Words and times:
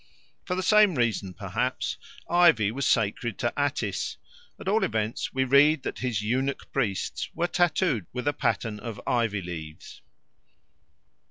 For 0.45 0.55
the 0.55 0.63
same 0.63 0.95
reason, 0.95 1.35
perhaps, 1.35 1.97
ivy 2.27 2.71
was 2.71 2.87
sacred 2.87 3.37
to 3.37 3.53
Attis; 3.55 4.17
at 4.59 4.67
all 4.67 4.83
events, 4.83 5.31
we 5.31 5.43
read 5.43 5.83
that 5.83 5.99
his 5.99 6.23
eunuch 6.23 6.71
priests 6.73 7.29
were 7.35 7.45
tattooed 7.45 8.07
with 8.11 8.27
a 8.27 8.33
pattern 8.33 8.79
of 8.79 8.99
ivy 9.05 9.43
leaves. 9.43 10.01